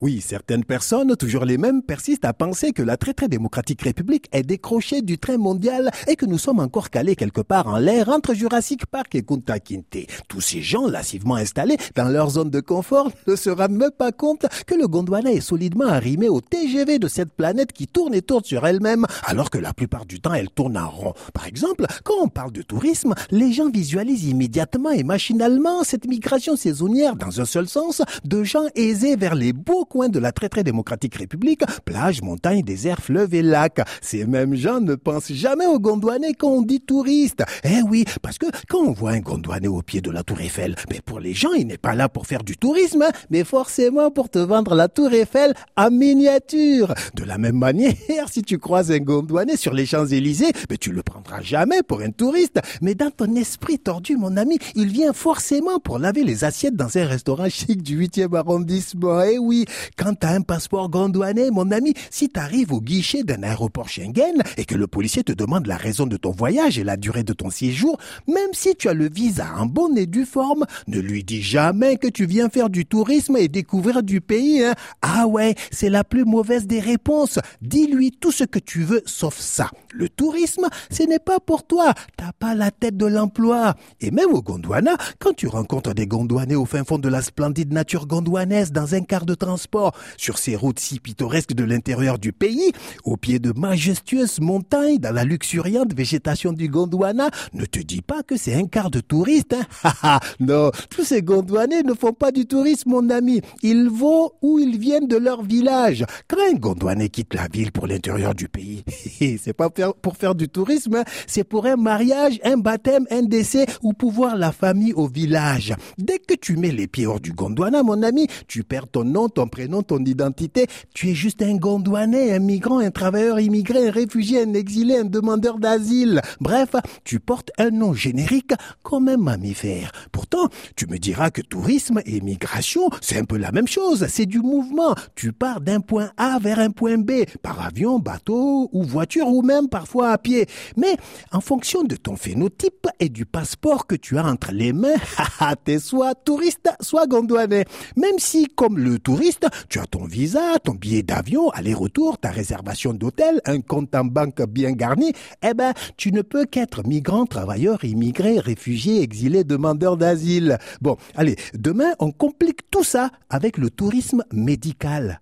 Oui, 0.00 0.20
certaines 0.20 0.64
personnes, 0.64 1.16
toujours 1.16 1.44
les 1.44 1.58
mêmes, 1.58 1.82
persistent 1.82 2.24
à 2.24 2.32
penser 2.32 2.70
que 2.70 2.84
la 2.84 2.96
très 2.96 3.14
très 3.14 3.26
démocratique 3.26 3.82
République 3.82 4.28
est 4.30 4.44
décrochée 4.44 5.02
du 5.02 5.18
train 5.18 5.38
mondial 5.38 5.90
et 6.06 6.14
que 6.14 6.24
nous 6.24 6.38
sommes 6.38 6.60
encore 6.60 6.90
calés 6.90 7.16
quelque 7.16 7.40
part 7.40 7.66
en 7.66 7.78
l'air 7.78 8.08
entre 8.08 8.32
Jurassic 8.32 8.86
Park 8.86 9.16
et 9.16 9.24
Kunta 9.24 9.58
Kinte. 9.58 10.06
Tous 10.28 10.40
ces 10.40 10.62
gens 10.62 10.86
lassivement 10.86 11.34
installés 11.34 11.76
dans 11.96 12.08
leur 12.08 12.30
zone 12.30 12.48
de 12.48 12.60
confort 12.60 13.10
ne 13.26 13.34
se 13.34 13.50
rendent 13.50 13.72
même 13.72 13.90
pas 13.90 14.12
compte 14.12 14.46
que 14.68 14.76
le 14.76 14.86
Gondwana 14.86 15.32
est 15.32 15.40
solidement 15.40 15.88
arrimé 15.88 16.28
au 16.28 16.40
TGV 16.40 17.00
de 17.00 17.08
cette 17.08 17.32
planète 17.32 17.72
qui 17.72 17.88
tourne 17.88 18.14
et 18.14 18.22
tourne 18.22 18.44
sur 18.44 18.68
elle-même 18.68 19.04
alors 19.24 19.50
que 19.50 19.58
la 19.58 19.74
plupart 19.74 20.06
du 20.06 20.20
temps 20.20 20.34
elle 20.34 20.50
tourne 20.50 20.78
en 20.78 20.88
rond. 20.88 21.14
Par 21.34 21.48
exemple, 21.48 21.86
quand 22.04 22.22
on 22.22 22.28
parle 22.28 22.52
de 22.52 22.62
tourisme, 22.62 23.16
les 23.32 23.52
gens 23.52 23.68
visualisent 23.68 24.28
immédiatement 24.28 24.90
et 24.90 25.02
machinalement 25.02 25.82
cette 25.82 26.06
migration 26.06 26.54
saisonnière 26.54 27.16
dans 27.16 27.40
un 27.40 27.44
seul 27.44 27.66
sens 27.66 28.00
de 28.22 28.44
gens 28.44 28.66
aisés 28.76 29.16
vers 29.16 29.34
les 29.34 29.52
beaux 29.52 29.86
coin 29.88 30.08
de 30.08 30.18
la 30.18 30.32
très 30.32 30.48
très 30.48 30.62
démocratique 30.62 31.16
République, 31.16 31.62
plages, 31.84 32.22
montagnes, 32.22 32.62
déserts, 32.62 33.00
fleuves 33.00 33.34
et 33.34 33.42
lacs. 33.42 33.80
Ces 34.00 34.24
mêmes 34.24 34.54
gens 34.54 34.80
ne 34.80 34.94
pensent 34.94 35.32
jamais 35.32 35.66
aux 35.66 35.80
Gondouanais 35.80 36.34
quand 36.34 36.50
on 36.50 36.62
dit 36.62 36.80
touristes. 36.80 37.42
Eh 37.64 37.82
oui, 37.82 38.04
parce 38.22 38.38
que 38.38 38.46
quand 38.68 38.80
on 38.80 38.92
voit 38.92 39.12
un 39.12 39.20
Gondouanais 39.20 39.68
au 39.68 39.82
pied 39.82 40.00
de 40.00 40.10
la 40.10 40.22
tour 40.22 40.40
Eiffel, 40.40 40.76
mais 40.90 41.00
pour 41.00 41.20
les 41.20 41.34
gens, 41.34 41.52
il 41.52 41.66
n'est 41.66 41.78
pas 41.78 41.94
là 41.94 42.08
pour 42.08 42.26
faire 42.26 42.44
du 42.44 42.56
tourisme, 42.56 43.02
hein, 43.02 43.10
mais 43.30 43.44
forcément 43.44 44.10
pour 44.10 44.28
te 44.28 44.38
vendre 44.38 44.74
la 44.74 44.88
tour 44.88 45.12
Eiffel 45.12 45.54
en 45.76 45.90
miniature. 45.90 46.94
De 47.14 47.24
la 47.24 47.38
même 47.38 47.58
manière, 47.58 47.94
si 48.30 48.42
tu 48.42 48.58
croises 48.58 48.92
un 48.92 48.98
Gondouanais 48.98 49.56
sur 49.56 49.72
les 49.72 49.86
Champs-Élysées, 49.86 50.52
mais 50.70 50.76
tu 50.76 50.92
le 50.92 51.02
prendras 51.02 51.40
jamais 51.40 51.82
pour 51.82 52.00
un 52.00 52.10
touriste. 52.10 52.60
Mais 52.82 52.94
dans 52.94 53.10
ton 53.10 53.34
esprit 53.34 53.78
tordu, 53.78 54.16
mon 54.16 54.36
ami, 54.36 54.58
il 54.74 54.88
vient 54.88 55.12
forcément 55.12 55.80
pour 55.80 55.98
laver 55.98 56.24
les 56.24 56.44
assiettes 56.44 56.76
dans 56.76 56.96
un 56.98 57.06
restaurant 57.06 57.48
chic 57.48 57.82
du 57.82 57.98
8e 57.98 58.36
arrondissement. 58.36 59.22
Eh 59.22 59.38
oui, 59.38 59.64
quand 59.96 60.14
t'as 60.14 60.34
un 60.34 60.42
passeport 60.42 60.88
gondouanais, 60.88 61.50
mon 61.50 61.70
ami, 61.70 61.94
si 62.10 62.28
t'arrives 62.28 62.72
au 62.72 62.80
guichet 62.80 63.22
d'un 63.22 63.42
aéroport 63.42 63.88
Schengen 63.88 64.42
et 64.56 64.64
que 64.64 64.74
le 64.74 64.86
policier 64.86 65.24
te 65.24 65.32
demande 65.32 65.66
la 65.66 65.76
raison 65.76 66.06
de 66.06 66.16
ton 66.16 66.30
voyage 66.30 66.78
et 66.78 66.84
la 66.84 66.96
durée 66.96 67.24
de 67.24 67.32
ton 67.32 67.50
séjour, 67.50 67.98
même 68.26 68.52
si 68.52 68.74
tu 68.74 68.88
as 68.88 68.94
le 68.94 69.08
visa 69.08 69.46
en 69.56 69.66
bonne 69.66 69.98
et 69.98 70.06
due 70.06 70.24
forme, 70.24 70.64
ne 70.86 71.00
lui 71.00 71.24
dis 71.24 71.42
jamais 71.42 71.96
que 71.96 72.08
tu 72.08 72.26
viens 72.26 72.48
faire 72.48 72.70
du 72.70 72.86
tourisme 72.86 73.36
et 73.36 73.48
découvrir 73.48 74.02
du 74.02 74.20
pays. 74.20 74.62
Hein. 74.62 74.74
Ah 75.02 75.26
ouais, 75.26 75.54
c'est 75.70 75.90
la 75.90 76.04
plus 76.04 76.24
mauvaise 76.24 76.66
des 76.66 76.80
réponses. 76.80 77.38
Dis-lui 77.62 78.12
tout 78.12 78.32
ce 78.32 78.44
que 78.44 78.58
tu 78.58 78.82
veux 78.82 79.02
sauf 79.06 79.38
ça. 79.38 79.70
Le 79.92 80.08
tourisme, 80.08 80.68
ce 80.90 81.02
n'est 81.02 81.18
pas 81.18 81.40
pour 81.40 81.66
toi. 81.66 81.94
T'as 82.16 82.32
pas 82.32 82.54
la 82.54 82.70
tête 82.70 82.96
de 82.96 83.06
l'emploi. 83.06 83.74
Et 84.00 84.10
même 84.10 84.32
au 84.32 84.42
Gondwana, 84.42 84.96
quand 85.18 85.34
tu 85.34 85.48
rencontres 85.48 85.94
des 85.94 86.06
Gondouanais 86.06 86.54
au 86.54 86.64
fin 86.64 86.84
fond 86.84 86.98
de 86.98 87.08
la 87.08 87.22
splendide 87.22 87.72
nature 87.72 88.06
gondouanaise 88.06 88.72
dans 88.72 88.94
un 88.94 89.02
quart 89.02 89.26
de 89.26 89.34
transport, 89.34 89.67
sur 90.16 90.38
ces 90.38 90.56
routes 90.56 90.80
si 90.80 91.00
pittoresques 91.00 91.52
de 91.52 91.64
l'intérieur 91.64 92.18
du 92.18 92.32
pays, 92.32 92.72
au 93.04 93.16
pied 93.16 93.38
de 93.38 93.52
majestueuses 93.52 94.40
montagnes, 94.40 94.98
dans 94.98 95.14
la 95.14 95.24
luxuriante 95.24 95.94
végétation 95.94 96.52
du 96.52 96.68
Gondwana, 96.68 97.30
ne 97.52 97.64
te 97.64 97.80
dis 97.80 98.02
pas 98.02 98.22
que 98.22 98.36
c'est 98.36 98.54
un 98.54 98.66
quart 98.66 98.90
de 98.90 99.00
touriste. 99.00 99.54
Hein? 99.84 100.20
non, 100.40 100.70
tous 100.90 101.04
ces 101.04 101.22
Gondwanais 101.22 101.82
ne 101.82 101.94
font 101.94 102.12
pas 102.12 102.32
du 102.32 102.46
tourisme, 102.46 102.90
mon 102.90 103.10
ami. 103.10 103.40
Ils 103.62 103.88
vont 103.88 104.30
où 104.42 104.58
ils 104.58 104.78
viennent 104.78 105.08
de 105.08 105.16
leur 105.16 105.42
village. 105.42 106.04
Quand 106.28 106.38
un 106.50 106.54
Gondwanais 106.54 107.08
quitte 107.08 107.34
la 107.34 107.48
ville 107.48 107.72
pour 107.72 107.86
l'intérieur 107.86 108.34
du 108.34 108.48
pays, 108.48 108.84
c'est 109.42 109.52
pas 109.52 109.70
pour 109.70 110.16
faire 110.16 110.34
du 110.34 110.48
tourisme, 110.48 110.96
hein. 110.96 111.04
c'est 111.26 111.44
pour 111.44 111.66
un 111.66 111.76
mariage, 111.76 112.40
un 112.44 112.56
baptême, 112.56 113.06
un 113.10 113.22
décès 113.22 113.66
ou 113.82 113.92
pour 113.92 114.12
voir 114.12 114.36
la 114.36 114.52
famille 114.52 114.92
au 114.92 115.06
village. 115.06 115.74
Dès 115.98 116.18
que 116.18 116.34
tu 116.34 116.56
mets 116.56 116.70
les 116.70 116.86
pieds 116.86 117.06
hors 117.06 117.20
du 117.20 117.32
Gondwana, 117.32 117.82
mon 117.82 118.02
ami, 118.02 118.26
tu 118.46 118.64
perds 118.64 118.88
ton 118.88 119.04
nom, 119.04 119.28
ton 119.28 119.48
prénom, 119.58 119.82
ton 119.82 119.98
identité, 120.04 120.68
tu 120.94 121.10
es 121.10 121.14
juste 121.14 121.42
un 121.42 121.56
Gondouanais, 121.56 122.32
un 122.32 122.38
migrant, 122.38 122.78
un 122.78 122.92
travailleur 122.92 123.40
immigré, 123.40 123.88
un 123.88 123.90
réfugié, 123.90 124.40
un 124.40 124.54
exilé, 124.54 124.98
un 124.98 125.04
demandeur 125.04 125.58
d'asile. 125.58 126.20
Bref, 126.40 126.76
tu 127.02 127.18
portes 127.18 127.50
un 127.58 127.70
nom 127.70 127.92
générique 127.92 128.52
comme 128.84 129.08
un 129.08 129.16
mammifère. 129.16 129.90
Pourtant, 130.12 130.48
tu 130.76 130.86
me 130.86 130.96
diras 130.98 131.30
que 131.30 131.42
tourisme 131.42 132.00
et 132.06 132.20
migration, 132.20 132.88
c'est 133.00 133.18
un 133.18 133.24
peu 133.24 133.36
la 133.36 133.50
même 133.50 133.66
chose, 133.66 134.06
c'est 134.08 134.26
du 134.26 134.38
mouvement. 134.38 134.94
Tu 135.16 135.32
pars 135.32 135.60
d'un 135.60 135.80
point 135.80 136.12
A 136.16 136.38
vers 136.38 136.60
un 136.60 136.70
point 136.70 136.98
B, 136.98 137.24
par 137.42 137.60
avion, 137.60 137.98
bateau 137.98 138.70
ou 138.72 138.84
voiture 138.84 139.26
ou 139.26 139.42
même 139.42 139.68
parfois 139.68 140.10
à 140.10 140.18
pied. 140.18 140.46
Mais 140.76 140.96
en 141.32 141.40
fonction 141.40 141.82
de 141.82 141.96
ton 141.96 142.14
phénotype 142.14 142.86
et 143.00 143.08
du 143.08 143.26
passeport 143.26 143.88
que 143.88 143.96
tu 143.96 144.18
as 144.18 144.24
entre 144.24 144.52
les 144.52 144.72
mains, 144.72 144.94
t'es 145.64 145.80
soit 145.80 146.14
touriste, 146.14 146.70
soit 146.80 147.08
gondouanais. 147.08 147.64
Même 147.96 148.18
si, 148.20 148.46
comme 148.46 148.78
le 148.78 149.00
touriste, 149.00 149.47
tu 149.68 149.78
as 149.78 149.86
ton 149.86 150.04
visa, 150.04 150.58
ton 150.62 150.74
billet 150.74 151.02
d'avion, 151.02 151.50
aller-retour, 151.50 152.18
ta 152.18 152.30
réservation 152.30 152.92
d'hôtel, 152.92 153.40
un 153.44 153.60
compte 153.60 153.94
en 153.94 154.04
banque 154.04 154.42
bien 154.42 154.72
garni. 154.72 155.12
Eh 155.42 155.54
ben, 155.54 155.72
tu 155.96 156.12
ne 156.12 156.22
peux 156.22 156.44
qu'être 156.44 156.86
migrant, 156.86 157.26
travailleur, 157.26 157.84
immigré, 157.84 158.38
réfugié, 158.38 159.02
exilé, 159.02 159.44
demandeur 159.44 159.96
d'asile. 159.96 160.58
Bon, 160.80 160.96
allez, 161.14 161.36
demain, 161.54 161.94
on 161.98 162.12
complique 162.12 162.70
tout 162.70 162.84
ça 162.84 163.10
avec 163.30 163.58
le 163.58 163.70
tourisme 163.70 164.24
médical. 164.32 165.20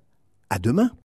À 0.50 0.58
demain. 0.58 0.90